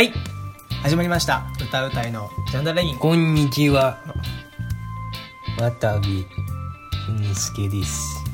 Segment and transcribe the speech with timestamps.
[0.00, 0.14] はい。
[0.82, 1.44] 始まりました。
[1.62, 2.98] 歌うたいのジャンダレイン。
[2.98, 3.98] こんにちは。
[5.58, 6.06] 渡部
[7.06, 8.24] 文介です。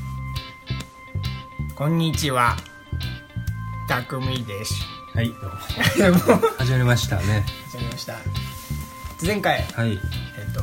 [1.74, 2.56] こんにちは。
[3.88, 4.74] たくみです。
[5.12, 5.34] はい、も
[6.38, 7.44] う始まりましたね。
[7.72, 8.14] 始まりました。
[9.20, 9.90] 前回はい。
[9.90, 9.96] え
[10.48, 10.62] っと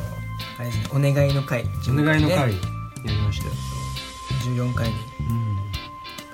[0.58, 1.64] あれですねお願いの回。
[1.86, 2.60] お願いの回、ね
[3.04, 3.52] やりましたよ。
[4.46, 4.94] 14回に。
[4.94, 5.58] うん。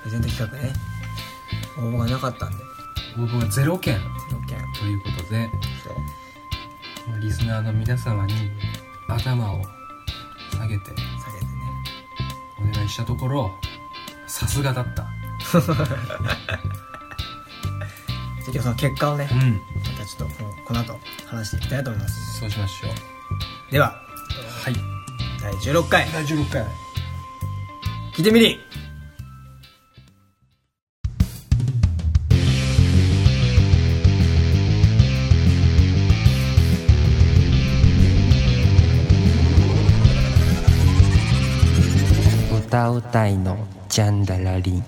[0.03, 0.73] プレゼント企画ね。
[1.77, 2.63] 応募がなかったんで。
[3.17, 4.20] 応募がゼロ件6件
[4.81, 5.47] ということで、
[7.21, 8.33] リスナーの皆様に
[9.07, 9.61] 頭を
[10.51, 11.51] 下げて下げてね
[12.59, 13.51] お願いしたところ、
[14.25, 15.05] さすがだった。
[18.43, 19.61] 今日その結果をねうん。
[19.93, 23.71] またちょっとこのこの後話していきたいと思いますそうしましょう。
[23.71, 24.01] では
[24.63, 24.75] はい。
[25.39, 26.65] 第16回第16回。
[28.13, 28.59] 聞いてみり
[43.11, 44.83] 歌うたいのジャンダラリン。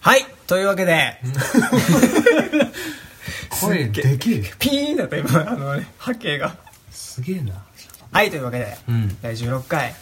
[0.00, 1.20] はいというわけで。
[3.60, 4.42] 声でけえ。
[4.58, 6.56] ピーンだった今あのね波形が。
[6.90, 7.62] すげえな。
[8.10, 9.18] はいというわけで、うん。
[9.20, 9.94] 第16回。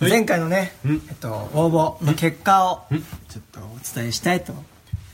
[0.00, 0.10] はい。
[0.10, 1.02] 前回のね、うん。
[1.08, 3.02] えっと、応募の結果をうん。
[3.02, 4.54] ちょっとお伝えしたいと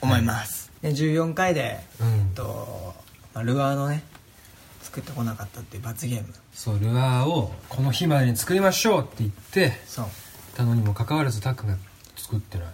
[0.00, 2.06] 思います、で14回で、うん。
[2.06, 2.94] えっと
[3.34, 4.04] まあルアーのね
[4.94, 6.32] 作ってこなかったっていう罰ゲーム。
[6.52, 10.06] そう、ルアーをこの日までに作りましょうって言って、そう。
[10.54, 11.76] たのにもかかわらずタックが
[12.14, 12.66] 作ってない。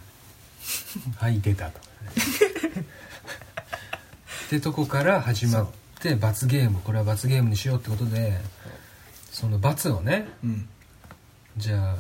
[1.16, 1.80] はい出たと。
[1.80, 1.82] っ
[4.50, 5.68] てとこから始まっ
[6.00, 6.80] て罰ゲーム。
[6.82, 8.38] これは罰ゲームにしようってことで
[9.32, 10.68] その罰をねうん。
[11.56, 11.96] じゃあ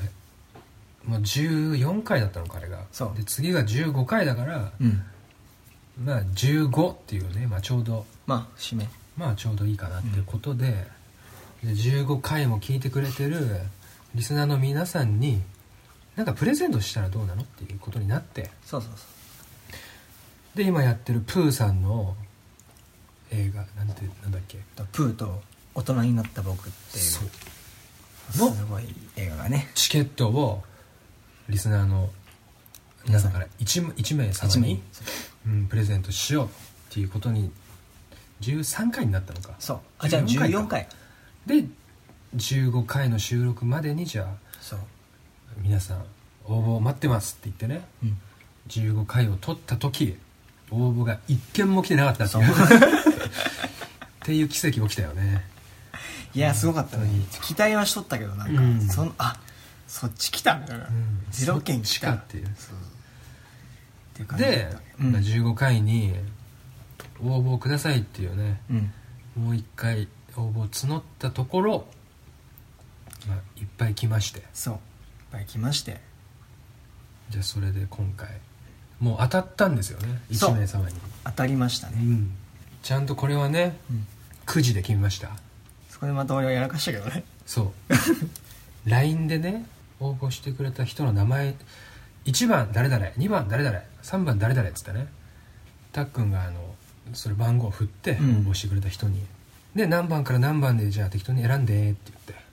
[1.08, 2.84] もう14回だったのかあれが
[3.16, 5.02] で次が15回だからうん。
[6.04, 8.86] まあ15っていうね、まあ、ちょうどまあ締め
[9.20, 10.86] まあちょうどいいかなっていうことで,、
[11.62, 13.60] で15回も聞いてくれてる
[14.14, 15.42] リスナーの皆さんに
[16.16, 18.50] なんかプレゼントしたらどうなのっていうことになって。
[18.64, 18.90] そうそう
[20.56, 22.16] で今やってるプーさんの
[23.30, 24.58] 映画なんてなんだっけ？
[24.76, 25.42] そうプーと
[25.74, 27.04] 大人になった僕っていう。
[27.04, 27.28] そう。
[28.32, 28.84] すのごい
[29.16, 29.70] 映画がね。
[29.74, 30.64] チケットを
[31.48, 32.10] リスナーの
[33.06, 34.82] 皆さんから 1, 1名様に、
[35.46, 36.48] うん、プレゼントしようっ
[36.90, 37.50] ていうことに
[38.40, 39.54] 13回になったのか。
[39.58, 39.80] そう。
[39.98, 40.88] あじゃあ14回
[41.46, 41.64] で
[42.36, 44.26] 15回の収録までにじゃあ
[44.60, 44.78] そう。
[45.58, 46.04] 皆さん
[46.46, 48.18] 応募待ってますって言ってねうん。
[48.68, 50.16] 15回を取った時
[50.70, 52.52] 応募が1件も来てなかったっていう。
[52.52, 55.44] っていう奇跡起きたよね。
[56.34, 57.06] いやすごかったね。
[57.06, 58.80] 本期待はしとったけどなんか、うん。
[58.88, 59.40] そのあ
[59.88, 60.88] そっち来たみたいな、
[61.30, 62.12] ゼロ件来た。
[62.12, 62.44] そっちかっていう。
[62.56, 62.76] そう。
[62.76, 65.12] っていう感じだでうん。
[65.12, 66.14] まあ15回に
[67.24, 68.92] 応募くださいっていうねうん。
[69.36, 71.84] もう1回応募募ったところ、
[73.28, 74.42] まあ、いっぱい来まして。
[74.52, 74.74] そう。
[74.74, 74.80] いっ
[75.32, 76.00] ぱい来まして。
[77.30, 78.28] じゃあそれで今回
[78.98, 80.50] もう当たったんですよねそう。
[80.54, 80.94] 1名様に。
[81.24, 82.32] 当たりましたね、うん。
[82.82, 84.06] ちゃんとこれはねうん。
[84.46, 85.30] 9時で決めました。
[85.88, 87.24] そこでまた俺はやらかしたけどね。
[87.46, 87.72] そう。
[88.88, 89.66] LINE でね
[90.00, 91.54] 応募してくれた人の名前
[92.24, 95.08] 1番誰々2番誰々3番誰々っつってね
[95.92, 96.60] たっくんがあの
[97.14, 98.20] それ番号を振って応うん。
[98.50, 99.22] 募してくれた人に、
[99.74, 102.44] で何番から何番でじゃあ適当に選んでって言って。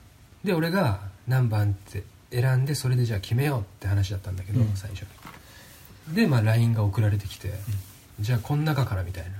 [0.44, 4.72] で俺が何番って選んでそれでじゃあ決めようって話だったんだけど、うん。
[4.74, 5.02] 最初
[6.08, 6.14] に。
[6.14, 7.52] でまあ LINE が送られてきて、
[8.20, 9.30] じゃあこの中からみたいな。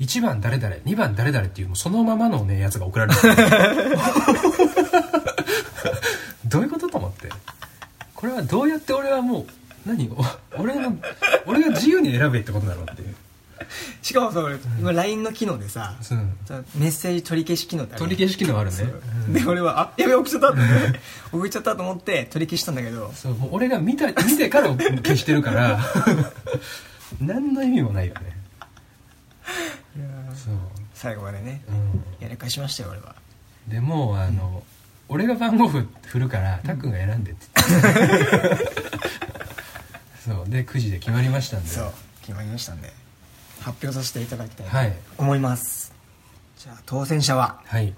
[0.00, 3.36] 1番誰々2番誰々っていうもうそのままのねやつが送られてきて。
[6.46, 7.28] どういうことと思って。
[8.14, 9.46] これはどうやって俺はもう
[9.86, 10.16] 何お
[10.58, 10.96] 俺の
[11.46, 13.14] 俺が自由に選べってことだろうっていう、
[14.02, 16.36] しかもそれ今 LINE の機能でさうん、
[16.74, 18.76] メッセージ取り消し機能ってある取り消し機能あるね。
[18.76, 19.02] そう。
[19.28, 19.32] うん。
[19.32, 20.60] で俺はあやべ送っちゃったって
[21.32, 25.80] 送っちゃったと思って取り消したんだけどそうもう俺が見た 見てから消してるから。
[27.20, 28.36] 何の意味もないよね。
[30.34, 30.54] そう、
[30.92, 31.62] 最後までね
[32.20, 33.14] うやらかしましたよ俺は。
[33.68, 34.62] ん、でもうあの、
[35.08, 38.68] 俺が番号振振るからたっくんが選んでって言って、
[40.26, 40.50] そう。
[40.50, 41.68] で9時で決まりましたんで。
[41.68, 41.92] そう。
[42.26, 42.92] 決まりましたんで
[43.62, 44.92] 発表させていただきたいはい。
[45.16, 45.92] と思います、
[46.58, 47.94] じゃあ当選者ははい。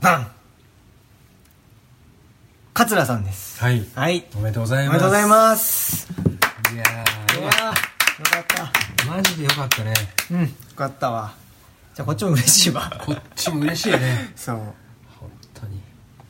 [0.00, 0.30] バン。
[2.74, 3.60] 桂さんです。
[3.62, 3.86] はい。
[3.94, 4.24] はい。
[4.34, 4.92] おめでとうござおいます。
[4.92, 6.08] めでとうございます。
[6.72, 9.06] いやいやーよかった。
[9.06, 9.92] マジでよかったね。
[10.30, 11.34] うんよかったわ。
[11.94, 12.90] じゃあこっちも嬉しいわ。
[13.04, 14.32] こっちも嬉しいね。
[14.34, 14.56] そう。
[15.20, 15.80] 本当に。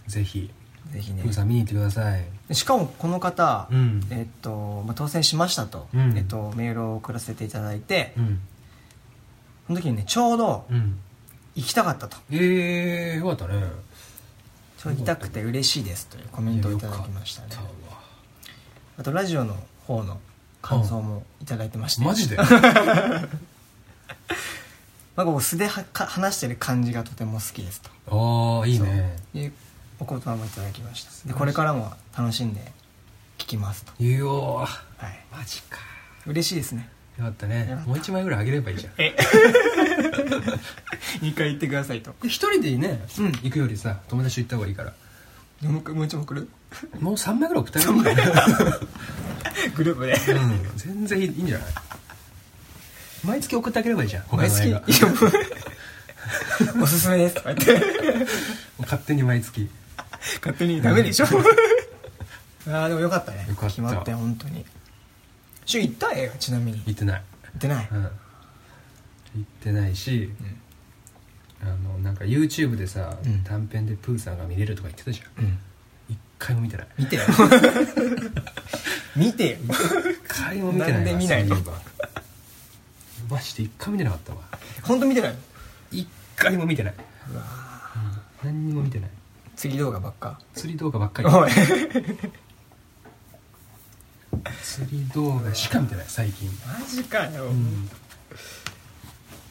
[0.09, 0.51] ぜひ
[0.93, 1.33] ぜひね。
[1.33, 2.25] さん見に行ってください。
[2.49, 4.07] でしかもこの方、うん。
[4.11, 6.17] えっとまあ、当選しましたと、うん。
[6.17, 8.41] えっと、メールを送らせていただいて、うん。
[9.67, 10.99] その時にねちょうどうん。
[11.55, 12.17] 行きたかったと。
[12.31, 13.63] ええー、よかったね。
[14.79, 17.49] ちょうど行きたくて嬉しいですというコメントをいただきましたね。
[18.99, 19.57] あとラジオの
[19.87, 20.21] 方の
[20.61, 22.03] 感想もいただいてまして。
[22.03, 22.37] たマジで？
[25.15, 27.91] まあ、こう素ではか話してる感じがとても好きですと。
[28.61, 29.17] ああいいね
[30.03, 31.11] お言葉もいただきました。
[31.29, 32.61] でこれからも楽しんで
[33.39, 33.93] 聞きますと。
[34.01, 35.25] いいよーはい。
[35.31, 35.79] マジか。
[36.27, 36.89] 嬉しいですね。
[37.19, 37.83] よかったね。
[37.87, 38.93] もう一枚ぐらいあげればいいじゃん。
[38.99, 39.15] え。
[41.21, 42.15] 2回言ってくださいと。
[42.25, 43.27] 一人でね、うん。
[43.33, 44.93] 行くよりさ友達と行った方がいいから。
[45.71, 46.49] もうもう一枚送る？
[47.01, 48.49] もう3枚ぐらい送ってあげるから
[49.77, 50.15] グループで。
[50.35, 50.71] うん。
[50.77, 51.69] 全然いいいいんじゃない？
[53.25, 54.25] 毎月送ってあげればいいじゃん。
[54.25, 54.75] 他毎月
[56.81, 57.35] おすすめです。
[57.37, 58.27] とか言って。
[58.81, 59.69] 勝手に毎月
[60.39, 61.27] 勝手にダメでしょ。
[62.71, 63.47] ああでもよかったね。
[63.49, 63.69] よかった。
[63.69, 64.65] 決まって本当に。
[65.67, 66.83] 週行った映画ちなみに。
[66.87, 67.23] 行ってない。
[67.45, 67.89] 行ってない。
[67.91, 68.03] うん。
[68.03, 68.11] 行っ
[69.61, 70.31] てないし、
[71.63, 73.43] あのなんか YouTube でさ、うん。
[73.45, 75.45] 短編でプーさんが見れるとか言ってたじゃん。
[75.45, 75.59] うん。
[76.09, 76.87] 一回も見てない。
[76.99, 77.23] 見てよ。
[79.17, 79.57] 見てよ。
[79.59, 81.57] 一回も見てないわなんで見ないの？
[83.29, 84.41] マジで一回も見てなかったわ。
[84.83, 85.35] 本当見てない
[85.91, 86.95] 一回も見てない、
[88.43, 89.11] 何にも見てない
[89.63, 90.41] 釣り動画ばっか。
[90.55, 91.29] 釣り動画ばっかり。
[91.29, 91.51] おい。
[94.61, 96.51] 釣り動画しか見てない最近。
[96.67, 97.89] マジかよ、うん。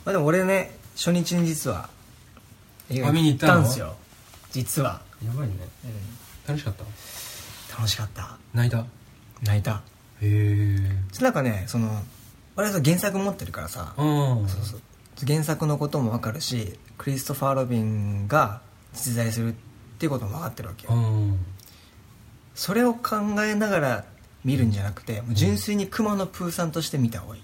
[0.03, 1.89] まあでも俺ね初日に実は
[2.89, 3.61] 映画あ見に行ったの？
[3.61, 3.95] んですよ。
[4.51, 5.53] 実は、やばいね。
[5.85, 5.91] うん、
[6.45, 6.83] 楽しかった？
[7.77, 8.37] 楽しかった。
[8.53, 8.79] 泣いた？
[8.79, 8.83] へ
[9.43, 9.81] 泣いた。
[10.21, 10.89] え
[11.21, 11.89] なんかねその
[12.57, 13.93] 俺は原作持ってるからさ。
[13.97, 14.05] うん。
[14.49, 14.81] そうそう。
[15.25, 18.59] 原作のことも分かるしクリストファー・ロビンが
[18.93, 19.70] 実在するって
[20.06, 20.94] いうことも分かってるわけよ。
[20.94, 21.45] うん。
[22.56, 24.06] それを考えながら
[24.44, 27.42] 見るんじゃなくて純粋に熊野プーさんとして見た方がいい。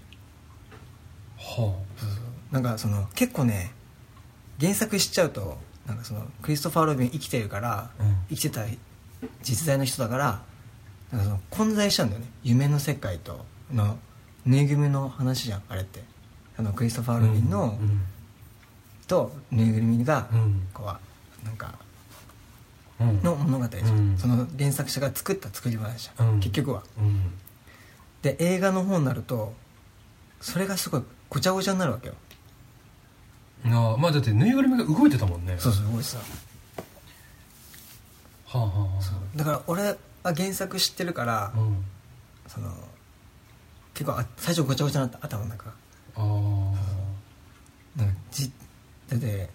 [1.37, 1.75] は
[2.51, 3.71] なんかその結構ね
[4.59, 8.15] 原作知っちゃうとなんかそのクリストファー・ロビン生きてるから、うん。
[8.29, 8.65] 生きてた
[9.41, 10.41] 実在の人だから
[11.11, 12.27] なんかその混在しちゃうんだよね。
[12.43, 13.97] 夢の世界との
[14.45, 16.03] ぬいぐるみの話じゃんあれって。
[16.59, 18.01] あのクリストファあー・ロビンの、うん
[19.07, 20.67] とぬいぐるみが、うん。
[20.73, 21.86] こうなんかうん
[22.99, 24.17] の物語じゃん、うん。
[24.17, 26.39] その原作者が作った作り話じゃん、うん。
[26.39, 26.83] 結局は。
[26.97, 27.31] うん。
[28.21, 29.53] で映画の方になると
[30.41, 32.15] それがすごいごちゃごちゃになるわけよ。
[33.65, 35.55] ああまあだってぬいぐるみが動いてたもんね。
[35.59, 36.17] そうそう動いてた。
[36.17, 36.23] は
[38.53, 39.01] あはあは
[39.35, 41.53] だから俺は原作知ってるから、
[42.47, 42.71] その
[43.93, 45.71] 結構あ最初ごちゃごちゃになった頭の中が。
[46.15, 46.19] あ
[47.95, 48.51] なんかじ
[49.09, 49.49] だって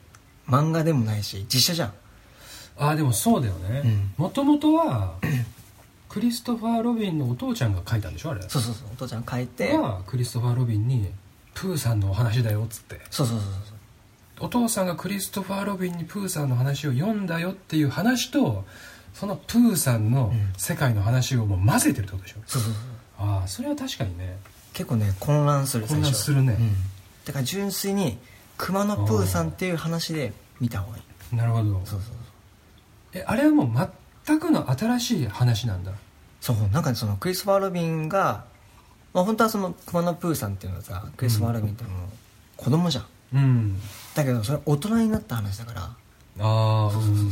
[0.48, 1.92] 漫画でもないし実写じゃん
[2.82, 3.82] ああでもそうだよね。
[3.84, 4.12] うん。
[4.16, 5.14] もともとは
[6.08, 8.42] クリストファー・ロビンのお父ちゃんが書いたんでしょあれ。
[8.42, 9.76] そうそうそうお父ちゃん書いて。
[9.76, 11.10] がクリストファー・ロビンに
[11.54, 13.00] 「プーさんのお話だよ」っつって。
[13.10, 13.72] そうそうそうそ
[14.44, 18.64] うお父さんがクリストファー・ロビンにプーさんの話を読んだよっていう話と
[19.14, 22.82] そのプーさんのうん世界の話をもう混ぜてるってことでしょ、そうそうそう
[23.18, 24.36] ああそれは確かにね。
[24.72, 26.56] 結構ね混乱する混乱するね。
[26.58, 26.74] うん。
[27.24, 28.18] だから純粋に
[28.56, 31.00] 熊野プーさんっていう話で見た方がい
[31.32, 31.36] い。
[31.36, 31.64] なるほど。
[31.64, 32.14] そうそうそう
[33.14, 33.90] えあれはもう
[34.24, 35.92] 全くの新しい話なんだ。
[36.40, 38.44] そうなんかそのクリストファー・ロビンが、
[39.14, 41.90] まあ、本当はその熊野プーさんっていうのはさクリストファー・ロビンっていう
[42.56, 43.06] 子供じゃん。
[43.34, 43.80] うん。
[44.14, 45.82] だけどそれ大人になった話だから。
[45.82, 45.96] あ
[46.38, 47.30] あうん。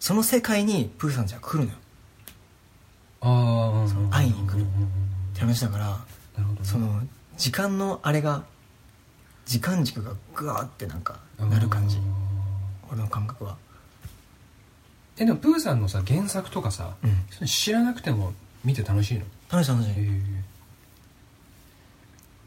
[0.00, 1.78] その世界にプーさんじゃ来るのよ。
[3.20, 4.62] ああそう会いに来る。
[4.62, 4.64] っ
[5.34, 5.94] て話だからな
[6.38, 6.58] るほどね。
[6.64, 7.02] その
[7.36, 8.44] 時間のあれが
[9.46, 11.98] 時間軸がグワーってなんかなる感じ。
[12.90, 13.56] 俺の感覚は
[15.22, 16.96] えでもプーさんのさ原作とかさ、
[17.40, 17.46] うん。
[17.46, 18.32] 知らなくても
[18.64, 19.24] 見て楽しいの？
[19.50, 19.92] 楽しい楽しい。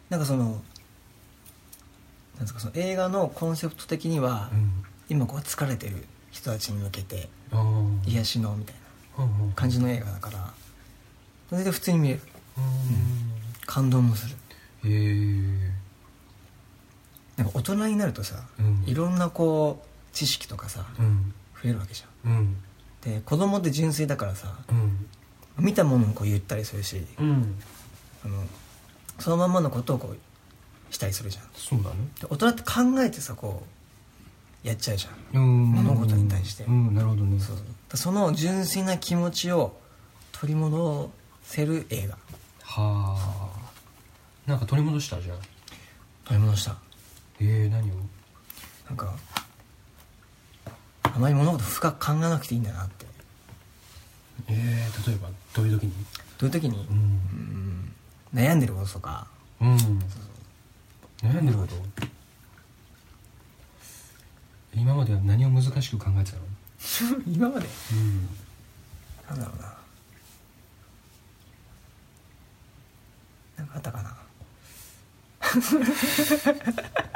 [0.09, 0.43] なんかその
[2.35, 4.71] なんですかその映画のコンセプト的には、うん。
[5.07, 7.29] 今こう疲れてる人たちに向けて
[8.05, 8.75] 癒しのみたい
[9.17, 10.53] な感じの映画だから
[11.49, 12.21] それで普通に見れる。
[12.57, 12.59] う
[13.65, 14.35] 感動もする。
[14.89, 14.95] んへ
[15.67, 15.71] え。
[17.37, 18.83] なんか大人になるとさ、うん。
[18.85, 21.33] いろんなこう知識とかさ、うん
[21.63, 22.31] 増えるわけじゃん。
[22.31, 22.57] うん。
[23.01, 25.07] で子供って純粋だからさうん。
[25.57, 27.55] 見たものをこう言ったりするしうん。
[28.25, 28.43] あの
[29.19, 30.13] そのまんまのことをこ
[30.89, 31.43] うしたりするじゃん。
[31.53, 31.95] そうだね。
[32.19, 32.71] で大人って考
[33.03, 33.63] えてさこ
[34.63, 35.41] うやっちゃうじゃん。
[35.41, 35.71] うん。
[35.71, 36.63] 物事に対して。
[36.63, 36.93] うん。
[36.95, 37.39] なるほどね。
[37.39, 37.57] そう。
[37.97, 39.77] その純粋な気持ちを
[40.31, 41.11] 取り戻
[41.43, 42.17] せる映画。
[42.63, 44.49] はあ。
[44.49, 45.37] なんか取り戻したじゃん。
[46.25, 46.75] 取り戻した。
[47.39, 47.93] ええ何を？
[48.87, 49.13] なんか
[51.15, 53.05] あまり物事深く考えなくていいんだなって。
[54.49, 55.91] えー、例えばどういう時に？
[56.37, 56.95] どういう時に、うん。
[58.33, 58.41] うん。
[58.41, 59.25] 悩んでることとか。
[59.61, 59.75] うん。
[61.23, 61.75] 悩んでること？
[64.75, 66.43] 今までは何を難しく考えてたの？
[67.25, 67.67] 今まで？
[67.93, 68.27] うん。
[69.29, 69.73] なんだろうな。
[73.57, 74.17] なんかあったかな？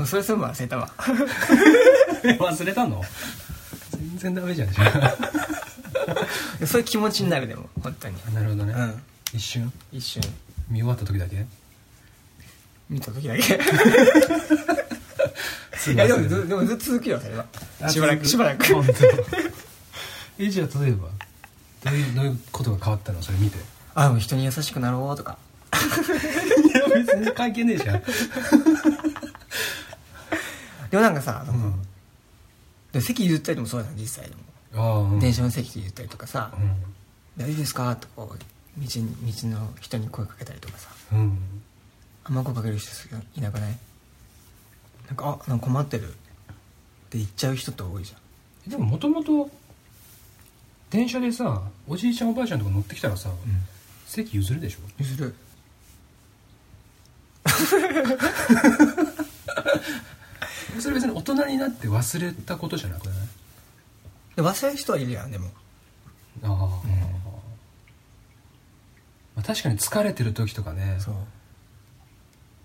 [0.00, 0.88] もうそれすぐ忘れたわ。
[0.98, 3.04] 忘れたの？
[4.16, 4.84] 全然ダメじゃんじゃ
[6.60, 6.64] あ。
[6.66, 8.14] そういう気持ちになるでも本当に。
[8.34, 9.02] なるほどね、うん。
[9.34, 9.70] 一瞬？
[9.92, 10.22] 一瞬。
[10.70, 11.44] 見終わった時だけ？
[12.88, 13.42] 見た時だけ？
[15.76, 17.44] すいやでもずでもずっと続くよそれは。
[17.90, 18.72] しばらくしばらく。
[18.72, 18.92] 本当。
[20.38, 21.08] えじゃあ例えば？
[21.84, 23.20] どういうどういうことが変わったの？
[23.20, 23.58] それ見て。
[23.58, 23.60] い
[23.94, 25.36] あでも人に優しくなろうとか。
[26.74, 28.02] や別に関係ねえじゃん
[30.90, 31.82] でもなんかさ、そのうん。
[32.92, 34.34] でも席譲ったりもそうだよ実際で
[34.76, 36.72] も、うん、電車の席譲ったりとかさうん
[37.38, 40.88] 「大丈夫ですか?」とこう道に道の人に声かけたりとかさ。
[41.12, 41.38] うん。
[42.24, 42.90] あんま声かける人
[43.36, 43.78] いなくない？
[45.06, 46.12] なんか「あなんか困ってる」っ
[47.10, 48.70] て言っちゃう人って多いじゃん。
[48.70, 49.50] でももともと
[50.90, 53.30] 電車でさおじいちゃんおばあちゃんとか乗ってきたらさ、
[54.06, 54.80] 席譲るでしょ？
[54.98, 55.34] 譲る。
[57.48, 57.76] そ
[60.90, 63.14] れ別に大人になって忘れたことじゃなくない？
[64.36, 65.48] で忘れる人はいるやんでも。
[66.42, 66.48] ああ、
[69.36, 71.14] まあ、確かに疲れてる時とかねそう。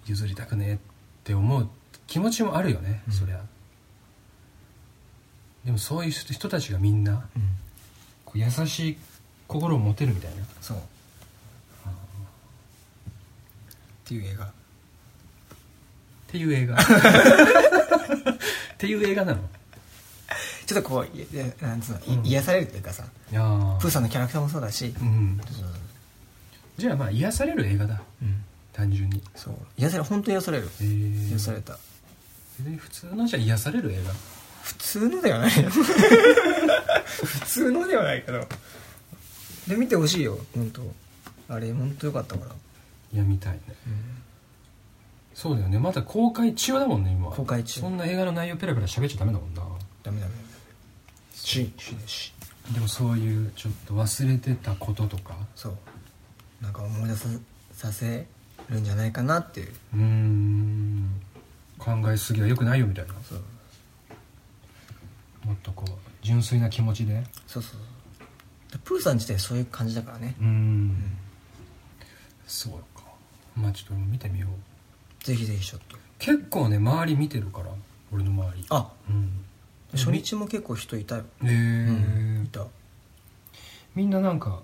[0.06, 0.78] 譲りたくねえっ
[1.24, 1.68] て思う
[2.08, 3.14] 気持ちもあるよね、うん。
[3.14, 3.42] そりゃ。
[5.66, 7.42] でもそういう人人たちがみんなうん。
[8.24, 8.98] こう優しい
[9.48, 10.44] 心を持てるみたいな。
[10.62, 10.78] そう。
[10.78, 10.82] っ
[14.06, 14.46] ていう映画。
[14.46, 14.50] っ
[16.28, 16.78] ていう映画
[18.86, 19.40] っていう映画なの？
[20.66, 22.26] ちょっとこういやなんつうの、いうん。
[22.26, 23.78] 癒されるっていうかさいやー。
[23.80, 25.40] プーさんのキャラクターもそうだし、うん。
[25.46, 25.66] そう
[26.78, 28.02] じゃあまあ癒される映画だ。
[28.22, 28.44] うん。
[28.74, 29.22] 単純に。
[29.36, 29.56] そう。
[29.78, 30.70] 癒され本当に癒される。
[30.82, 31.30] えー。
[31.32, 31.78] 癒された。
[32.60, 34.14] 別に普通のじゃあ癒される映画？
[34.64, 35.64] 普通のではない。
[35.64, 38.48] よ 普通のではないけど。
[39.68, 40.40] で見てほしいよ。
[40.56, 40.82] 本当。
[41.48, 42.52] あれ本当よかったから、
[43.14, 43.60] いや見たいね
[45.36, 45.78] そうだよね。
[45.78, 47.30] まだ公開中だもんね今。
[47.30, 47.82] 公開中。
[47.82, 49.62] そんな映画の内容ペラペラ喋っちゃダメだもんな。
[50.02, 50.34] ダメダメ
[51.34, 51.72] し。
[52.08, 52.34] し
[52.74, 55.36] でもそういうちょっと忘れてたこととか。
[55.54, 55.78] そう。
[56.62, 57.28] なんか思い出さ
[57.74, 58.26] させ
[58.70, 59.74] るんじゃないかなっていう。
[59.94, 61.22] うーん。
[61.78, 63.14] 考えすぎはよくないよみたいな。
[63.22, 63.44] そう。
[65.46, 67.26] もっとこう純粋な気持ちで。
[67.46, 67.80] そうそう。
[68.72, 70.34] でプーさん自体そういう感じだからね。
[70.40, 71.18] うーん。
[72.48, 73.04] そうか。
[73.54, 74.75] まあちょっと見てみよう
[75.26, 75.98] ぜひぜひちょっと。
[76.20, 77.66] 結構ね周り見てるから
[78.14, 78.66] 俺の周り。
[78.70, 79.46] あうん。
[79.96, 82.66] 初日も結構人いたよ、へえいた。
[83.96, 84.62] みんななんか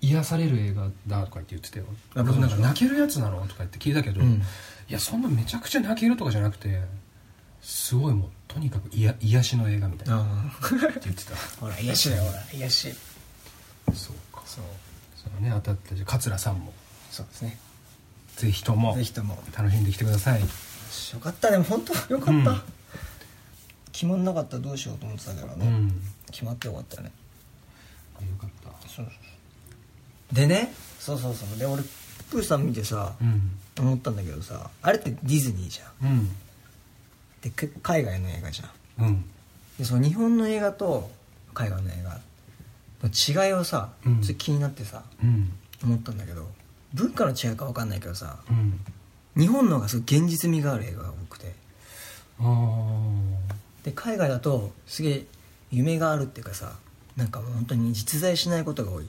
[0.00, 1.86] 癒される映画だとか言って言ってたよ。
[2.16, 4.42] あ僕なんか泣けるやつなのとか言って聞いたけど、うん。
[4.88, 6.82] いやそんなめちゃくちゃ泣けるとかじゃなくて
[7.62, 11.34] すごいもうとにかく癒癒しの映画みたいなあって言ってた。
[11.60, 12.94] ほら癒しだよほら癒し。
[13.94, 14.42] そうか。
[14.44, 14.64] そう。
[15.16, 16.72] そうね当たったじゃあ桂さんも。
[17.10, 17.58] そうですね
[18.36, 19.42] ぜひともぜひとも。
[19.56, 20.40] 楽しんできてください。
[20.40, 20.46] よ
[21.20, 22.62] かったでも本当よかった、うん。
[23.92, 26.02] 決まんなかったらどうしようと思ってたけどね、うん。
[26.30, 27.12] 決まってよかったよね
[28.20, 28.88] よかった。
[28.88, 29.12] そうそ
[30.32, 31.58] うでねそうそうそう。
[31.58, 31.82] で俺
[32.30, 33.52] プーさん見てさうん。
[33.78, 36.10] 思ったんだけどさあれってディズニーじゃん。
[36.10, 36.28] うん。
[37.42, 37.50] で
[37.82, 39.06] 海外の映画じゃん。
[39.06, 39.24] うん。
[39.78, 41.10] でその日本の映画と
[41.54, 42.20] 海外の映画
[43.02, 44.20] の違いをさ、うん。
[44.20, 45.52] 気になってさうん。
[45.82, 46.48] 思ったんだけど
[46.94, 48.80] 文化の違いか分かんないけどさうん。
[49.36, 51.54] 日本の方がすごい現実味がある映画が多くて。
[53.84, 55.26] で海外だとすげえ
[55.70, 56.76] 夢があるっていうかさ
[57.16, 59.08] なんかもう本当に実在しないことが多い。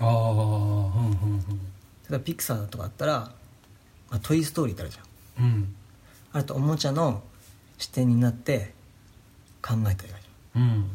[0.00, 1.46] ああうんうん例
[2.10, 3.32] えばピクサーとかあったら
[4.10, 5.44] 「まあ、トイ・ストーリー」ってあるじゃん。
[5.44, 5.52] うん。
[5.52, 5.74] うん
[6.32, 7.22] あれとおもちゃの
[7.78, 8.74] 視点になって
[9.62, 10.14] 考えたりじ
[10.56, 10.90] うん。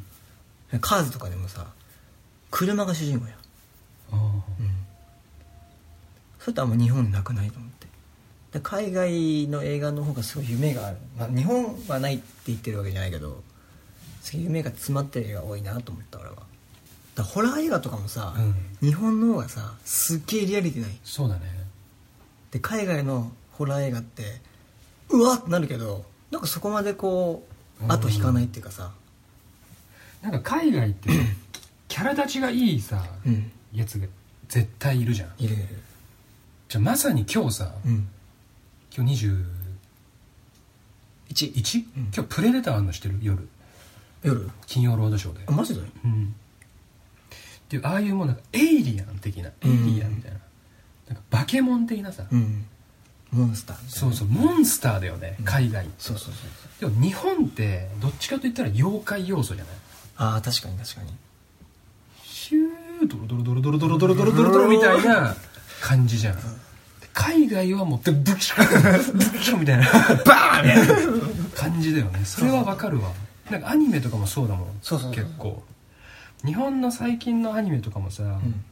[0.74, 0.80] ゃん。
[0.82, 1.66] カーズとかでもさ
[2.52, 3.36] 車が主人公やん。
[3.36, 3.40] あ
[4.12, 4.44] あ
[6.50, 7.88] それとあんま日本になくないと思って。
[8.54, 13.44] で海外の映画の方がすごい夢がある、まあ、日本はないって言ってるわけじゃないけど
[14.24, 16.38] すごい夢が詰まってる映画多いなと思った俺は。
[17.14, 18.88] だホラー映画とかもさ、うん。
[18.88, 20.92] 日本の方がさすっげえリアリティない。
[21.04, 21.42] そうだね。
[22.50, 24.24] で海外のホラー映画って
[25.10, 27.44] うわっってなるけどなんかそこまでこ
[27.80, 27.92] ううん。
[27.92, 28.92] 後引かないっていうかさ。
[30.24, 31.10] なんか海外って
[31.88, 33.52] キャラ立ちがいいさうん。
[33.72, 34.08] やつが
[34.48, 35.30] 絶対いるじゃん。
[35.38, 35.66] いるいる
[36.70, 38.08] じゃあまさに今日さうん。
[38.96, 39.44] 今日 21?、
[41.34, 42.04] 1うん。
[42.16, 43.18] 今日プレデターあんのしてる？
[43.24, 43.50] 夜。
[44.24, 44.50] 夜？
[44.68, 45.40] 金曜ロードショーで。
[45.48, 45.82] あマジで？
[45.82, 46.36] うん。
[46.36, 50.38] っていうああいうもうなんかエイリアン的なエイリアンみたいな,、
[51.08, 52.66] なんかバケモン的なさ、うん。
[53.32, 53.78] モンスター。
[53.84, 55.94] みたいなそうそうモンスターだよね、海外って。
[55.98, 56.34] そうそう
[56.80, 59.74] そうでも日本ってどっちかといったら妖怪要素じゃない？
[60.18, 61.12] ああ確かに確かに。
[62.22, 65.36] ヒュードロドロドロドロドロドロドロドロドロみたいな
[65.82, 66.38] 感じじゃん、
[67.14, 69.86] 海外はもうブシュブシュみたいな。
[70.26, 71.14] バーンみたいな
[71.56, 72.24] 感じだよね。
[72.26, 73.12] それはわかるわ。
[73.50, 74.68] なんかアニメとかもそうだもん。
[74.82, 75.24] そうそうそう。
[75.24, 75.64] 結構。
[76.46, 78.64] 日本の最近のアニメとかもさ、うん。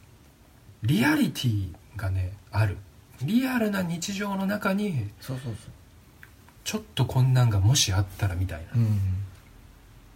[0.82, 2.78] リアリティがねある。
[3.22, 5.54] リアルな日常の中にそうそう
[6.62, 9.00] ちょっとこんなんがもしあったらみたいな、そううん。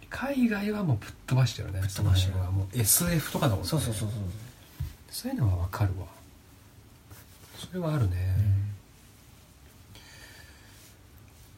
[0.09, 1.81] 海外はもうぶっ飛ばしてるね。
[1.81, 2.39] ぶっ飛ばしてる。
[2.39, 3.67] はもう SF とかだもんね。
[3.67, 4.19] そうそうそうそう。
[5.11, 6.05] そういうのはわかるわ
[7.69, 8.35] それはあるね、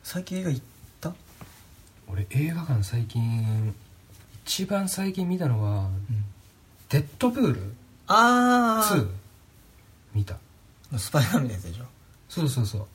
[0.04, 0.64] 最近映画行っ
[1.02, 1.14] た？
[2.08, 3.74] 俺映画館最近
[4.46, 5.90] 一番最近見たのは
[6.90, 7.74] 「デッドプール？
[8.08, 9.08] あ2」
[10.14, 10.38] 見た。
[10.94, 11.86] あスパイダーマンのやつでしょ？
[12.30, 12.88] そうそうそう。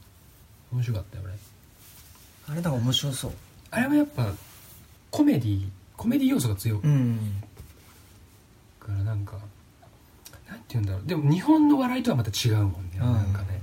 [0.72, 1.32] 面白かったよ俺。
[1.34, 3.32] あれなんか面白そう。
[3.70, 4.32] あれはやっぱ
[5.10, 6.80] コメディコメディ要素が強い。
[6.80, 7.18] かん。
[8.88, 9.36] らなんか
[10.50, 11.06] なんて言うんだろう。
[11.06, 13.12] でも日本の笑いとはまた違うもんね、うん。
[13.12, 13.62] なんかね。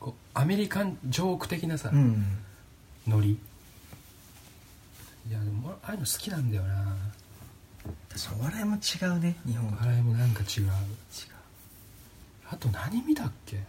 [0.00, 2.24] こうアメリカンジョーク的なさ、うん。
[3.06, 3.38] ノリ。
[5.28, 6.96] いやでもああいうの好きなんだよな。
[8.08, 8.78] 確かにお笑いも違
[9.16, 9.70] うね日本。
[9.70, 10.62] は笑いもなんか違う。
[10.62, 10.70] 違う。
[12.50, 13.60] あと何見たっけ？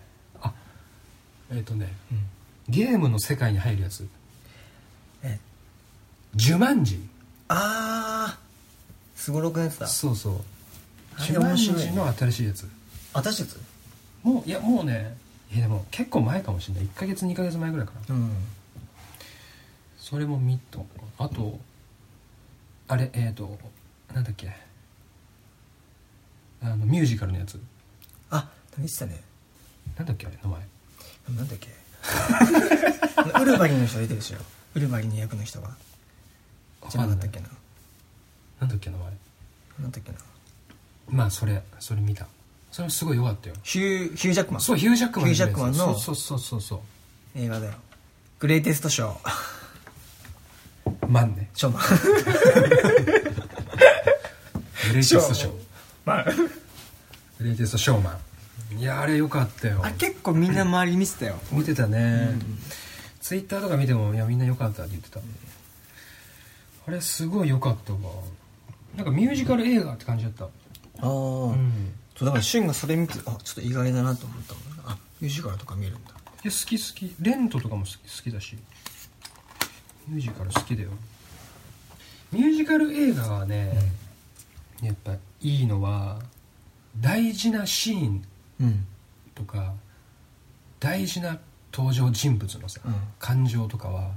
[0.42, 0.54] あ
[1.52, 2.24] えっ、とねうん。
[2.70, 4.08] ゲームの世界に入るやつ。
[5.24, 5.40] え。
[6.36, 7.06] ジュマンジ
[7.48, 8.40] ああ
[9.16, 9.88] すごろくのやつだ。
[9.88, 10.42] そうそう
[11.18, 12.70] あれジュマンジ面白いねの新しいやつ？
[14.24, 15.16] もういやもうね
[15.52, 16.84] いやでも結構前かもしれない。
[16.86, 18.16] 1ヶ月2ヶ月前ぐらいかな。
[18.16, 18.32] うん。
[19.98, 20.80] それも見た
[21.18, 21.60] あと
[22.88, 23.58] あれえっ、と
[24.14, 24.52] なんだっけ。
[26.62, 27.60] あのミュージカルのやつ。
[28.32, 29.22] あ見てたね。
[29.98, 30.60] なんだっけあれ名前。
[31.38, 31.70] なんだっけ。
[33.42, 34.38] ウルバリンの人出てるでしょ。
[34.76, 35.76] ウルバリンの役の人が。
[36.90, 37.50] じゃなかったっけな。
[38.60, 39.08] なんだっけ名前。
[39.80, 40.18] なんだっけな
[41.10, 42.28] まあそれそれ見た。
[42.72, 43.56] それもすごい良かったよ。
[43.64, 44.62] ヒューヒュージャックマン？
[44.62, 45.98] そうヒュージャックマンヒュージャックマンの？
[45.98, 46.80] そうそうそうそう
[47.36, 47.74] 映画だよ。
[48.40, 49.32] グレイテストショー。
[51.08, 51.50] マンね。
[51.54, 51.84] ショーマン
[54.90, 55.54] グレイテストショー。
[56.06, 56.26] まあ。
[56.26, 58.80] グレイテストショーマン。
[58.80, 59.82] いやあれ良かったよ。
[59.84, 61.36] あ結構みんな周り見てたよ。
[61.52, 62.34] 見てたね、
[63.22, 65.20] ツイッターとか見てもいやみんな良かったって言ってた。
[66.88, 68.00] あれすごい良かったわ。
[68.98, 70.48] なんかミュージカル映画って感じだった
[71.06, 71.94] ああ、うん。
[72.18, 76.12] そうだからシュンがそれ見てあちょっと意外だなと思ったもんあミュージカルとか見るんだ。
[76.12, 77.16] いや好き好き。
[77.20, 78.58] レントとかも好き好きだし。
[80.08, 80.90] ミュージカル好きだよ。
[82.32, 83.74] ミュージカル映画はね、
[84.82, 86.20] やっぱいいのは
[87.00, 88.24] 大事なシーン
[88.62, 88.86] うん。
[89.34, 89.74] とか
[90.80, 91.40] 大事な
[91.74, 92.94] 登場人物のさ、うん。
[93.20, 94.12] 感情とかは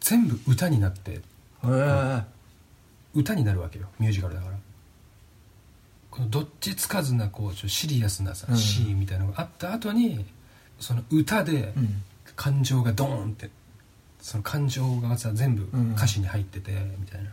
[0.00, 1.20] 全部歌になって
[3.14, 4.56] 歌になるわけよミュージカルだから
[6.14, 8.56] このどっちつかずなこうシリアスなさ、うん。
[8.56, 10.24] シーンみたいなのがあった後に
[10.78, 12.02] その歌でうん。
[12.36, 13.50] 感情がドーンって
[14.20, 15.94] その感情がさ全部うん。
[15.94, 17.30] 歌詞に入っててみたいな。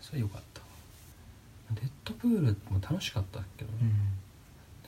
[0.00, 0.60] それよかった。
[1.74, 3.70] デッドプールも楽しかったけど、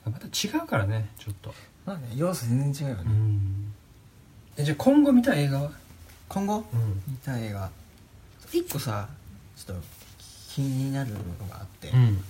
[0.04, 0.12] うん。
[0.12, 1.52] また違うからねちょっと。
[1.84, 3.74] まあね要素全然違うよね、うん。
[4.56, 5.72] えじゃあ今後見たい映画は？
[6.28, 6.64] 今後？
[6.72, 7.02] うん。
[7.08, 7.70] 見た映画。
[8.52, 9.08] 一個さ
[9.56, 9.82] ちょっと
[10.50, 11.18] 気になるの
[11.50, 12.24] があって、うん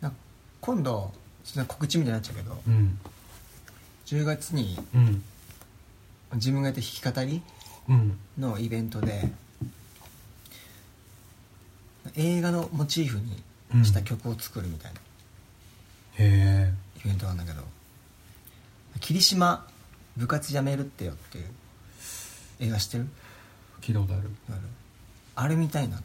[0.00, 0.12] か
[0.64, 1.12] 今度
[1.44, 2.98] ちょっと告知みたいになっちゃうけどうん。
[4.06, 5.22] 10月にうん。
[6.36, 7.42] 自分がやった弾き語り
[7.90, 8.18] うん。
[8.38, 9.28] のイベントで
[12.16, 13.18] 映画のモチーフ
[13.74, 15.00] にした曲を作るみたいな
[16.18, 16.72] へ
[17.04, 17.62] イベントなんだけど
[19.00, 19.66] 「霧島
[20.16, 21.46] 部活やめるってよ」っていう
[22.60, 23.08] 映画知ってる？
[23.80, 24.30] え聞いたことある。
[25.36, 26.04] あれ見たいなって。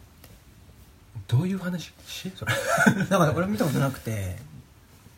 [1.28, 1.94] どういう話？
[2.08, 2.54] しそれ。
[3.10, 4.38] だから俺見たことなくて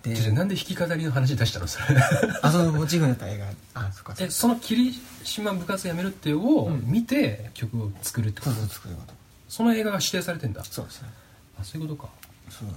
[0.04, 1.98] でじゃあなんで弾き語りの話出したのそれ。
[2.42, 3.48] あそのモチーフになった映画。
[3.82, 6.84] あそっかえその霧島部活やめるってよをうん。
[6.86, 9.14] 見て曲を作るってこと、そうそう作ること。
[9.48, 10.64] その映画が指定されてんだ。
[10.64, 11.10] そうですね。
[11.60, 12.10] あそういうことか。
[12.50, 12.70] そう。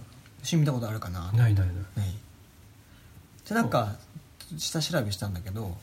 [0.43, 1.33] 私見たことあるかな。
[1.33, 1.77] ないないない。
[1.97, 2.15] ない。
[3.49, 3.97] でなんか
[4.59, 5.77] 下調べしたんだけど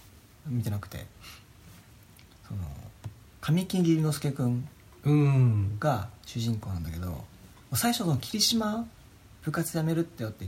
[0.45, 1.05] 見てなくて。
[2.47, 2.59] その
[3.39, 4.67] 神木隆之介君
[5.05, 5.77] うん。
[5.79, 7.25] が主人公なんだけど
[7.73, 8.85] 最初その霧島
[9.43, 10.47] 部活やめるってよって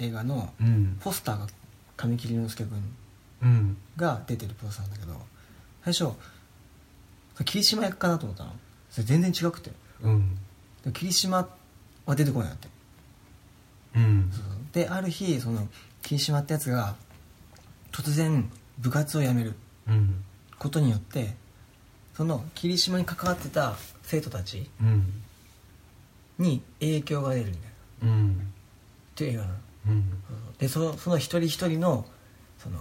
[0.00, 0.96] 映画のうん。
[1.00, 1.46] ポスターが
[1.96, 2.82] 神木隆之介君
[3.42, 3.76] うん。
[3.96, 5.20] が出てるポスターなんだけど
[5.84, 6.14] 最初
[7.44, 8.52] 霧島役かなと思ったの。
[8.90, 9.70] それ全然違くて。
[10.02, 10.36] うん。
[10.84, 11.48] で霧島
[12.06, 12.68] は出てこないなって
[13.96, 14.30] うん
[14.72, 15.68] である日その
[16.02, 16.94] 霧島ってやつが
[17.92, 19.54] 突然部活を辞める。
[19.88, 20.24] うん。
[20.58, 21.34] ことによって
[22.14, 25.22] その霧島に関わってた生徒たちうん。
[26.38, 27.68] に影響が出るみたいな。
[27.68, 28.52] っうん。
[29.14, 29.54] ていう映画なの。
[29.54, 29.60] うん
[30.58, 32.06] でそのその一人一人の
[32.58, 32.78] その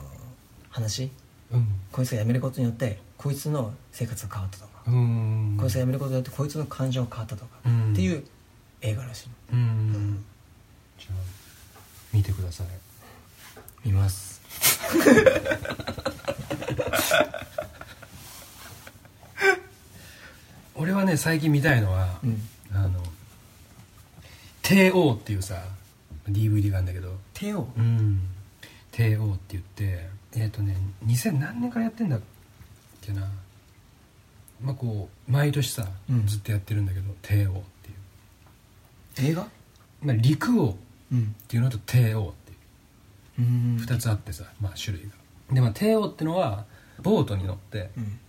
[0.70, 1.12] 話
[1.52, 1.68] うん。
[1.92, 5.58] こいつが辞めることによってこいつの生活が変わったとか、うん。
[5.60, 7.92] こいつが辞めることによってこいつの感情が変わったとか、うん。
[7.94, 8.24] っていう
[8.82, 9.30] 映画らしい
[10.98, 11.16] じゃあ
[12.14, 12.68] 見てください。
[13.86, 14.42] 見ます。
[20.76, 22.42] 俺はね最近見たいのは、うん。
[22.74, 23.04] あの
[24.62, 25.62] 「帝王」っていうさ
[26.30, 28.22] DVD があるんだけど手をうん。
[28.92, 32.22] 帝王って言ってえっ、とね2000何年からやってんだっ
[33.02, 33.30] けな。
[34.62, 36.28] まあこう毎年さ、うん。
[36.28, 37.54] ずっとやってるんだけど帝王っ
[39.16, 39.48] ていう、映画？
[40.02, 40.76] まあ、陸王っ
[41.12, 42.58] うんていうのと帝王っていう。
[43.40, 43.78] うん。
[43.78, 45.12] 2つあってさ、まあ、種類が。
[45.54, 46.66] で、まあ、帝王ってのは
[47.02, 48.20] ボートに乗って、うん。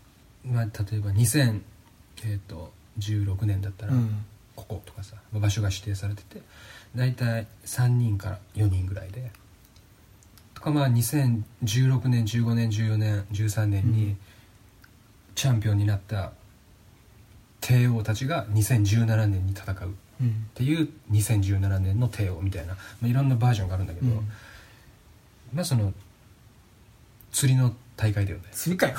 [0.54, 1.60] まあ、例えば2016
[3.44, 4.24] 年だったら、うん。
[4.56, 6.42] こことかさ場所が指定されてて
[6.94, 9.30] 大体3人から4人ぐらいで。
[10.54, 14.18] とかまあ2016年15年14年13年にうん。
[15.34, 16.32] チャンピオンになった
[17.60, 19.74] 帝王たちが2017年に戦う。
[19.74, 19.88] っ
[20.20, 20.48] うん。
[20.54, 24.28] ていう2017年の帝王みたいな、まあ、いろんなバージョンがあるんだけど、うん。
[25.54, 25.92] まあその
[27.32, 28.44] 釣りの大会だよね。
[28.52, 28.94] 釣りかよ。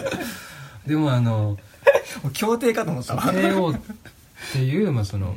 [0.86, 1.58] でもあの
[2.32, 3.32] 協定かと思ったわ。
[3.32, 3.80] 帝王っ
[4.52, 5.36] ていう、まあ、その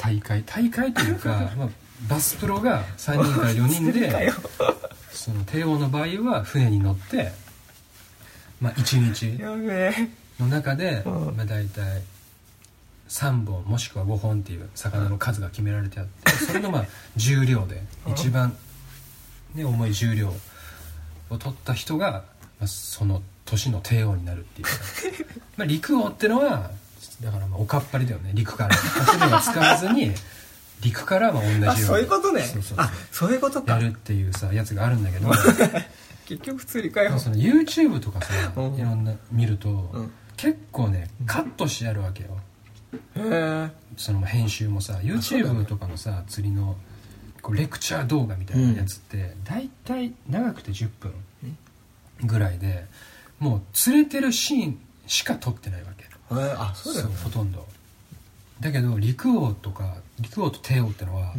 [0.00, 1.68] 大会大会というか、 まあ、
[2.08, 4.32] バスプロが3人から4人で
[5.12, 7.32] その帝王の場合は船に乗って、
[8.62, 9.38] まあ、1日
[10.42, 11.36] の中で、うん。
[11.36, 12.02] まあ、大体
[13.10, 16.84] 3本もしくは5本っていう魚の数が決められてあってそれのまあ
[17.16, 18.12] 重量でうん。
[18.12, 18.56] 一番、
[19.54, 20.32] ね、重い重量
[21.28, 22.24] を取った人が、
[22.58, 24.66] まあ、その年の帝王になるっていう。
[25.58, 26.70] まあ陸王ってのは
[27.22, 28.74] だからまあおかっぱりだよね陸から。
[28.74, 30.12] 船は使わずに
[30.82, 31.66] 陸からまあ同じように。
[31.68, 32.42] あそういうことね。
[32.42, 32.86] そうそうそう。
[32.86, 35.30] あそういうことやかるっていうさやつがあるんだけど。
[36.26, 38.74] 結局釣りかよまあその YouTube とかさうん。
[38.76, 40.12] いろんな見ると、うん。
[40.36, 42.38] 結構ねカットしてあるわけよ。
[43.16, 46.76] へえその編集もさ YouTube ねとかのさ釣りの
[47.42, 51.12] こうレクチャー動画みたいなやつって大体長くて10分
[52.24, 52.86] ぐらいで
[53.38, 57.16] もう釣れてるシーンしか撮ってないわけへえあそうだよね。
[57.22, 57.66] ほとんど。
[58.60, 61.34] だけど陸王とか陸王と帝王ってのは、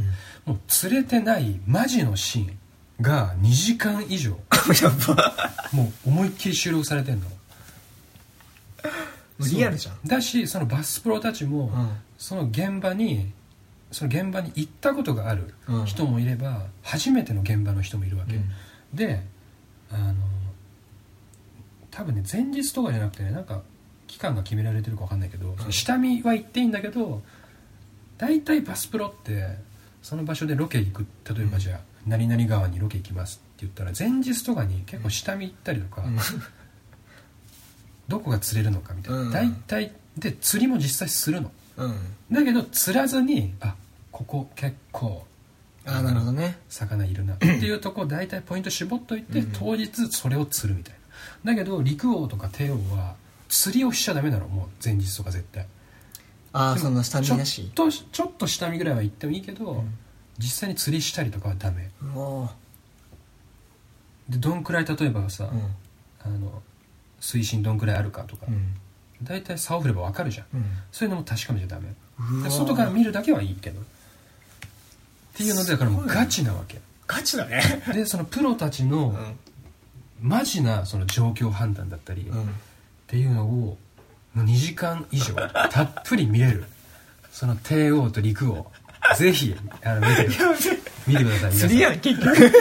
[0.46, 2.58] もう釣れてないマジのシーン
[3.02, 4.32] が2時間以上。
[5.72, 7.28] もう思いっきり収録されてんの。
[9.40, 10.00] リアルじゃん。
[10.06, 11.90] だしそのバスプロたちも、うん。
[12.18, 13.32] その現場に
[13.92, 15.86] その現場に行ったことがあるうん。
[15.86, 18.52] 人もいれば、初めての現場の人もいるわけ、うん。
[18.94, 19.24] で
[19.92, 20.16] あの
[21.90, 23.62] 多分ね前日とかじゃなくてねなんか
[24.12, 27.22] 期間が決められてるか分かんないけど、その下見は行っていいんだけど
[28.18, 29.56] 大体バスプロって
[30.02, 31.06] その場所でロケ行く。
[31.34, 36.18] 例えばじゃあ、何々川にロケ行きますって言ったら前日とかに結構下見行ったりとか、うん。
[38.10, 39.32] どこが釣れるのかみたいな、うん。
[39.32, 41.52] 大体で釣りも実際するの。
[41.78, 41.96] うん。
[42.32, 43.76] だけど釣らずにあ
[44.12, 45.26] ここ結構
[45.86, 46.58] ああなるほどね。
[46.68, 49.52] 魚いるな っていうとこ大体ポイント絞っといて、うん。
[49.54, 50.96] 当日それを釣るみたい
[51.46, 51.54] な。
[51.54, 53.16] だけど陸王とか帝王は
[53.52, 55.68] 釣りをしちゃダメなのもう前日とか絶対。
[56.54, 59.94] ああそんな下見ちょっなしとちょっと下見ぐらいは行ってもいいけど、ん
[60.38, 61.90] 実際に釣りしたりとかはダメ。
[64.30, 65.76] でどんくらい例えばさ、うん。
[66.24, 66.62] あの
[67.20, 68.74] 水深どんくらいあるかとか、うん。
[69.22, 70.46] 大体竿振れば分かるじゃん。
[70.56, 70.66] うん。
[70.92, 71.94] そういうのも確かめちゃダメ。
[72.50, 73.82] 外から見るだけはいいけど。
[73.82, 73.84] っ
[75.36, 76.80] ていうのでだからもうガチなわけ。
[77.06, 77.62] ガチだね。
[77.94, 79.38] でそのプロたちのうん。
[80.22, 82.54] マジなその状況判断だったりっうん
[83.12, 83.78] ていうのをも
[84.38, 85.36] う2時間以上
[85.70, 86.64] たっぷり見れる。
[87.30, 88.72] その帝王と陸王。
[89.18, 90.54] ぜひあの見てくだ
[91.06, 91.52] 見てください皆さん。
[91.52, 92.52] 釣りやん結局。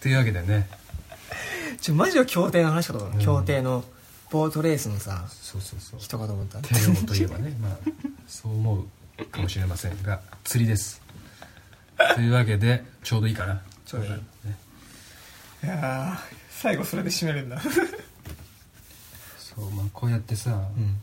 [0.00, 0.68] というわけでね。
[1.80, 3.18] ちょマジは競艇の話かと思った。
[3.18, 3.24] うん。
[3.24, 3.84] 競艇の
[4.30, 6.00] ボートレースのさそうそうそう。
[6.00, 6.58] 人かと思った。
[6.60, 7.76] 帝王といえばねまあ
[8.26, 8.86] そう思
[9.18, 11.00] うかもしれませんが釣りです。
[12.16, 13.62] というわけでちょうどいいかな。
[13.86, 14.12] ちょうどいい。
[14.14, 14.20] ね。
[15.62, 17.60] いやー最後それで締めるんだ
[19.58, 21.00] そうまあこうやってさ、うん。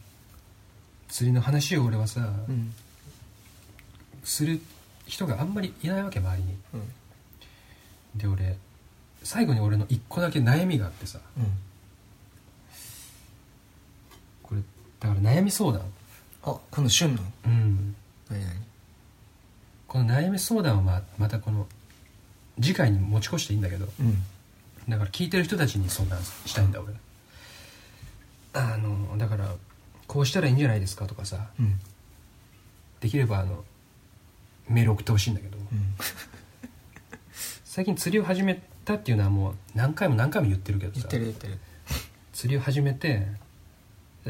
[1.10, 2.74] 釣りの話を俺はさ、うん。
[4.24, 4.62] する
[5.06, 6.58] 人があんまりいないわけ周りに。
[6.74, 6.88] うん。
[8.16, 8.58] で俺
[9.24, 11.20] 最後に俺の一個だけ悩みがあってさ。
[11.38, 11.46] うん。
[14.98, 15.82] だから悩み相談。
[16.44, 17.22] あこの旬の？
[17.46, 17.96] うん。
[18.30, 18.54] 何々
[19.88, 21.68] この悩み相談はままたこの
[22.60, 23.88] 次回に持ち越していいんだけど。
[24.00, 24.24] うん。
[24.88, 26.94] だから聞いてる人たちに相談したいんだ俺
[28.56, 29.54] あのだから
[30.08, 31.80] こうしたらいいんじゃないですかとかさうん。
[33.02, 33.64] できればあの
[34.70, 35.58] メール送ってほしいんだけど。
[35.58, 35.66] うん。
[37.66, 41.60] 最近釣りを始めたっていうのはもう何回も何回も言ってるけど言さってる言ってる。
[42.32, 43.28] 釣りを始めて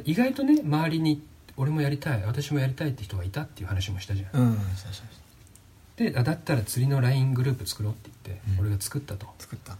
[0.03, 1.23] 意外とね周りに
[1.57, 6.11] 俺もやりたい私もやりたいって人がいたっていう話もしたじゃん、うんそうそうそう。
[6.11, 8.59] であだったら釣りの LINE グループ作ろうって言って、うん。
[8.65, 9.27] 俺が作ったと。
[9.39, 9.77] 作った。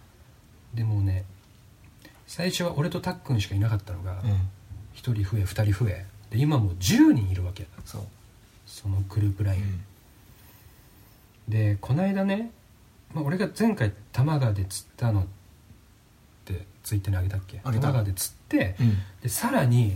[0.73, 1.25] でもうね
[2.27, 4.31] 最初は俺とたっくんしかいなかったのが、うん。
[4.31, 4.39] 1
[4.95, 6.05] 人増え2人増え。
[6.31, 7.67] で今もう10人いるわけ。
[7.85, 8.01] そう。
[8.65, 9.83] そのグループ LINE、
[11.47, 12.51] でこの間ね、
[13.13, 15.25] まあ、俺が前回多摩川で釣ったのっ
[16.45, 17.57] てツイッターにあげたっけ？
[17.63, 18.97] 多摩川で釣って、うん。
[19.21, 19.95] でさらに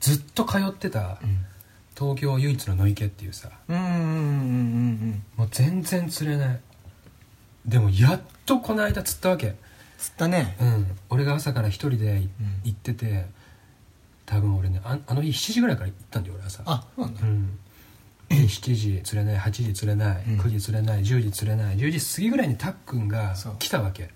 [0.00, 1.44] ずっと通ってたうん。
[1.94, 5.22] 東京唯一の野池っていうさうんうんうんうん。
[5.36, 6.60] もう全然釣れない。
[7.66, 9.56] でもやっとこの間釣ったわけ
[9.98, 10.56] 釣ったね。
[10.60, 10.86] うん。
[11.10, 12.22] 俺が朝から一人で
[12.64, 13.26] 行ってて
[14.26, 16.62] 多分俺ねああの日7時ぐらいから行ったんだよ俺朝。
[16.66, 17.20] あそうなんだ。
[17.22, 17.58] うん。
[18.28, 20.40] で7時釣れない8時釣れない、うん。
[20.40, 24.10] 9時釣れない10時釣れない10時過ぎぐらいにたっくんが来たわけ。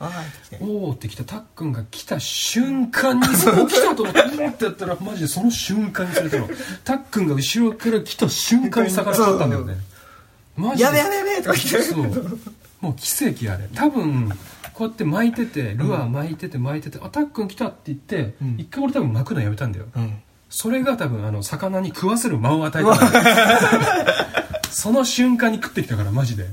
[0.61, 3.67] おおって来たたっくんが来た瞬間に そう。
[3.67, 4.15] 来たと思っ
[4.53, 6.49] てやったらマジでその瞬間に釣れたの。
[6.85, 9.77] たっくんが後ろから来た瞬間に魚釣ったんだよね。
[10.57, 10.85] マジで。
[10.85, 11.83] やべやべやべとか言って。
[11.83, 12.39] そう
[12.83, 14.29] もう奇跡あれ多分
[14.75, 18.57] こうやって巻いててルアー巻いてて巻いてて、あたっくん来たって言って、うん。
[18.59, 20.19] 一回俺多分巻くのやめたんだよ、うん。
[20.51, 22.97] それが多分あの魚に食わせる間を与えた
[24.73, 26.47] その瞬間に食ってきたからマジで。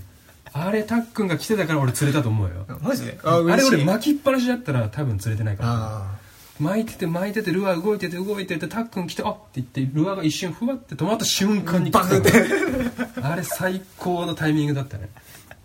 [0.51, 2.65] あれたっくんが来てたから俺釣れたと思うよ。
[2.81, 3.19] マジで？
[3.23, 3.75] あれ嬉しい。
[3.75, 5.69] 俺巻きっぱなしだったら多分釣れてないから。
[5.71, 6.19] あ
[6.59, 12.31] 巻いてて巻いててルアー動いてて動いててたっくん来てあって言ってルアーが一瞬ふわって止まった瞬間にバクって。
[13.21, 15.09] あれ最高のタイミングだったね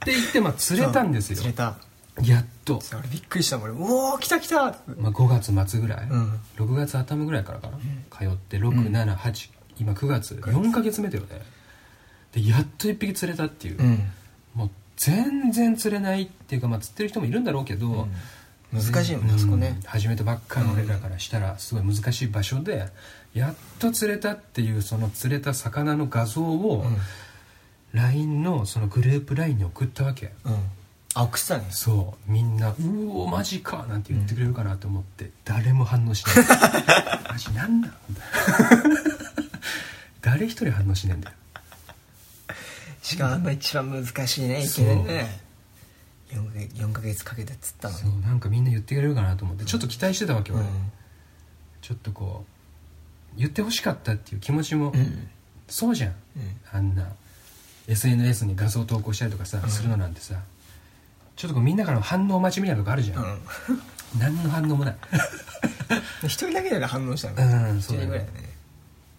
[0.05, 1.37] って言ってまああ釣れたんですよ。
[1.37, 1.77] 釣れた。
[2.23, 4.57] やっと、そう俺びっくりしたもん俺うおー来た来た。
[4.97, 6.41] まあ、5月末ぐらい、うん。
[6.57, 7.79] 6月頭ぐらいからかな、
[8.17, 10.35] 通って678、今9月。
[10.35, 11.43] 4ヶ月目だよね。
[12.33, 14.13] でやっと1匹釣れたっていう、うん。
[14.55, 18.07] もう全然釣れないっていうか、まあ、釣ってる人もいるんだろうけど、
[18.73, 19.39] 難しいもん。
[19.39, 19.77] そこね。
[19.77, 22.89] うん始めたばっかの俺らからしたらすごい難しい場所で
[23.33, 26.97] やっと釣れたっていうその釣れた魚の画像をうん
[27.95, 30.33] LINE のそのグループ LINE に送ったわけ。
[30.45, 30.55] うん。
[31.15, 31.67] あ送ってたね。
[31.71, 32.31] そう。
[32.31, 32.75] みんな「う
[33.11, 36.37] おマジか」なんて言ってくれるかなと思って、誰も反応しない。
[37.31, 37.91] マジなんだ
[40.21, 41.37] 誰一人反応しないんだよ。
[43.03, 44.85] しかもあんま一番難しいねそう。
[44.85, 45.41] いけね。
[46.33, 50.93] 4ヶ月4ヶ月かけて釣ったのそうになんかみんな言ってくれるかなと思ってちょっと期待してたわけ俺、うん。
[51.81, 52.45] ちょっとこ
[53.37, 55.29] う言ってほしかったっていう気持ちも、うん。
[55.69, 56.11] そうじゃん。
[56.11, 56.17] うん。
[56.73, 57.13] あんな
[57.89, 60.37] SNS に画像投稿したりとかさ、するのなんてさ
[61.37, 63.39] ちょっとこうみんなからの反応待ちみたいなとこあるじゃん、うん。
[64.19, 64.97] 何の反応もない。
[66.25, 67.35] 一人だけで反応したの。
[67.35, 68.55] 一うんそうだぐらいだね。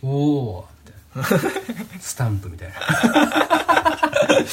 [0.02, 2.00] おおって。
[2.00, 2.76] スタンプみたいな。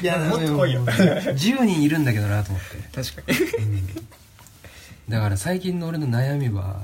[0.00, 0.86] いやもっと来いよ。
[0.86, 3.82] 10人いるんだけどなと思って、確かに。
[5.08, 6.80] だから最近の俺の悩みは、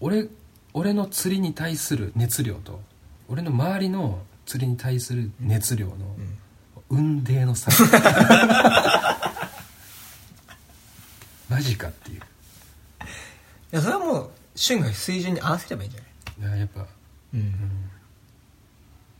[0.00, 0.26] 俺
[0.74, 2.80] 俺の釣りに対する熱量と
[3.28, 5.94] 俺の周りの釣りに対する熱量の
[6.88, 7.70] 雲泥の差。
[11.48, 12.18] マジかっていう。
[12.18, 12.20] い
[13.72, 16.00] やそれはもう旬が水準に合わせればいいんじゃ
[16.46, 16.50] ない？
[16.50, 16.86] いややっぱ。
[17.34, 17.54] うん。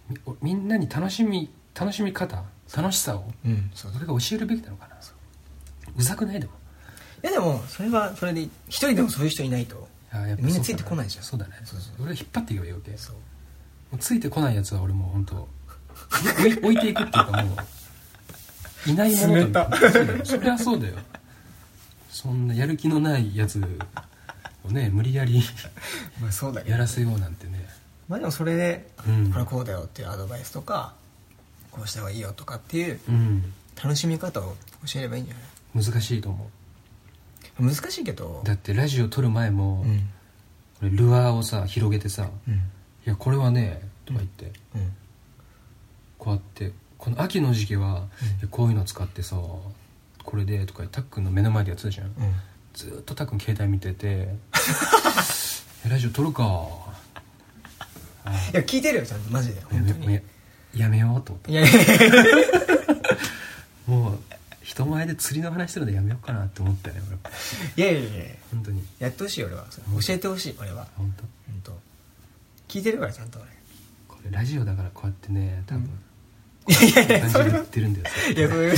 [0.08, 2.42] みおみんなに楽しみ楽しみ方
[2.74, 3.70] 楽しさをうん。
[3.74, 3.92] そう。
[3.96, 4.96] 俺が教えるべきなのかな。
[5.96, 6.02] う。
[6.02, 6.52] ざくないでも。
[7.22, 8.50] いやでもそれはそれで一
[8.86, 9.88] 人でもそういう人いないと。
[10.38, 11.24] みんなついてこないじゃん。
[11.24, 11.52] そうだね。
[11.64, 11.94] そうそう。
[12.00, 12.96] 俺が引っ張っていけばいいわけ。
[12.96, 13.16] そう。
[13.16, 13.20] も
[13.92, 15.48] うついてこないやつは俺もう本当。
[16.40, 17.56] 置い 置いていくっていうかも
[18.86, 18.90] う。
[18.90, 20.06] いないものと冷たそう。
[20.06, 20.94] だよそりゃそうだよ。
[22.10, 23.60] そんなやる気のないやつ
[24.64, 25.42] をね無理やり
[26.20, 26.72] まあそうだけど。
[26.72, 27.68] やらせようなんてね。
[28.08, 29.28] まあでもそれでうん。
[29.30, 30.94] これはこうだよっていうアドバイスとか
[31.70, 33.52] こうした方がいいよとかっていううん。
[33.82, 35.40] 楽しみ方を教えればいいんじゃな
[35.80, 35.84] い？
[35.84, 36.50] 難しいと思
[37.60, 38.40] 難しいけど。
[38.42, 39.84] うだってラジオ撮る前も、
[40.80, 42.54] うルアーをさ広げてさ「うん。
[42.54, 42.58] い
[43.08, 44.92] やこれはね」とか言って、うん。
[46.18, 48.08] こうやってこの秋の時期は、
[48.40, 52.12] いやこういうの使ってさこれでとかたっくんの目の前でやってたじゃん、うん。
[52.74, 54.28] ずーっとたっくん携帯見てて
[55.86, 56.44] えラジオ撮るか。
[58.24, 59.30] あいや聞いてるよちゃんと。
[59.30, 59.60] マジで。
[59.60, 60.20] やめや
[60.74, 61.50] やめようと思った。
[63.90, 64.18] もう
[64.62, 67.00] 人前で釣りの話するのやめようかなって思ったね
[67.76, 67.84] 俺。
[67.84, 68.24] いやいやいや。
[68.50, 68.84] 本当に。
[68.98, 69.64] やってほしい俺は。
[70.06, 70.86] 教えてほしい俺は。
[70.96, 71.24] 本当
[72.68, 73.48] 聞いてるからちゃんと俺
[74.06, 75.88] これラジオだからこうやってね多分、
[76.68, 78.70] いやいやいやそれはってるんだよいや、これ違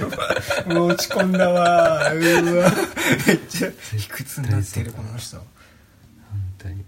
[0.00, 0.74] うわ。
[0.74, 2.12] もう落ち込んだわ。
[2.12, 2.22] うわ。
[3.26, 5.38] めっちゃ卑屈になってる、この人。
[5.38, 5.46] 本
[6.58, 6.84] 当に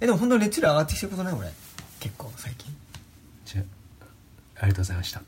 [0.00, 1.34] え、でも本当に熱量上がってきてることない？
[1.34, 1.48] 俺。
[2.00, 2.74] 結構、最近。
[3.44, 5.22] じゃあありがとうございました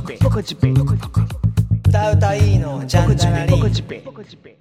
[0.01, 0.69] ペポコチペ
[1.87, 4.55] 歌うたいいの、ジャンジャラリポコチペポコチペ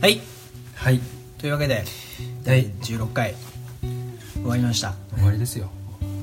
[0.00, 0.20] はい。
[0.74, 1.00] はい。
[1.38, 1.84] というわけで、
[2.42, 3.36] 第16回、
[4.34, 4.94] 終わりました。
[5.14, 5.70] 終わりですよ。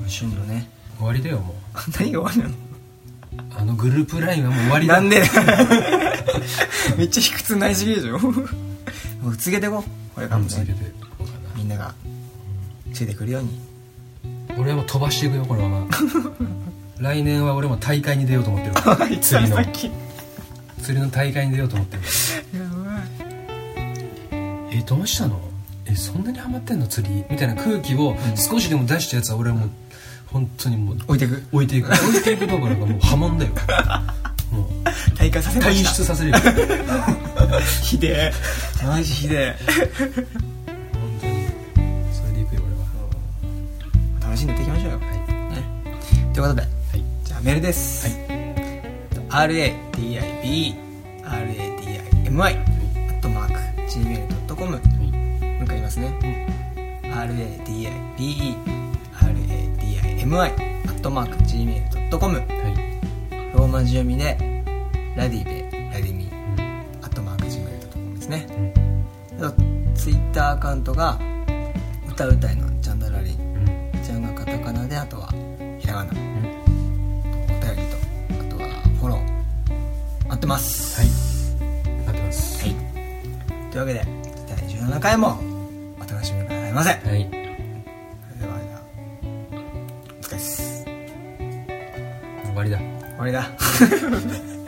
[0.06, 0.68] 旬のね。
[0.98, 1.56] 終わりだよもう。
[1.98, 5.00] 何が終わりなあのグループラインはもう終わりだ。
[5.00, 5.99] のなんで
[6.96, 10.14] めっちゃ卑屈になりすぎでしょもう続けていこう。
[10.14, 10.50] これからもね。
[10.50, 10.78] 続けて。
[11.56, 11.94] みんなが、
[12.92, 13.60] ついてくるように。
[14.58, 15.88] 俺はもう飛ばしていくよこのまま
[16.98, 18.68] 来年は俺も大会に出ようと思って
[19.10, 19.18] る。
[19.22, 19.56] 釣りの。
[20.82, 22.02] 釣りの大会に出ようと思ってる。
[24.72, 25.40] えどうしたの？
[25.86, 26.86] えそんなにハマってんの？
[26.86, 27.24] 釣り？
[27.30, 29.70] みたいな空気を少しでも出したやつは俺はもう
[30.26, 31.42] 本当にもう置いてく。
[31.52, 31.90] 置いていく。
[31.90, 33.52] 置いていくどころかもう波紋だよ
[34.50, 34.64] もう
[35.16, 35.92] 大会させま退した。
[35.98, 36.30] 出させる。
[36.30, 36.36] よ
[37.82, 38.32] ひでえ。
[38.84, 39.68] マジひで本
[41.20, 41.46] 当に。
[42.12, 42.62] それでいくよ
[44.22, 45.56] え楽しんでやっていきましょうよ、俺ははい。
[45.56, 45.64] ね、
[46.34, 46.60] ということで。
[46.62, 46.68] はい。
[47.24, 48.06] じゃあメールです、
[49.28, 50.74] RADIB
[51.24, 52.48] RADIMI ア
[53.12, 53.54] ットマーク
[53.92, 55.82] Gmail.com もう一回言い。
[55.82, 56.48] ますね、
[57.04, 58.56] RADIBE
[59.20, 62.42] RADIMI アットマーク Gmail.com
[63.70, 64.36] マ字読みで
[65.16, 66.60] ラディベラディミうん。
[67.02, 68.46] アットマーク Gmail.com ですね。
[69.38, 69.62] うんあと
[69.94, 71.18] ツイッターアカウントが
[72.08, 74.02] 歌うたいのジャンダラリンうん。
[74.02, 75.28] ジャンがカタカナであとは
[75.78, 76.12] ひらがな。
[76.12, 76.42] おうん。
[76.42, 77.82] 便り
[78.48, 79.18] とあとはフォロー。
[80.28, 81.00] 待ってます。
[81.00, 81.08] はい。
[82.06, 82.64] 待ってます。
[82.64, 82.74] はい。
[83.70, 84.06] というわけで
[84.48, 85.38] 第17回も
[85.98, 86.90] お楽しみくださいませ。
[86.90, 87.39] はい
[93.20, 93.50] 終わりだ。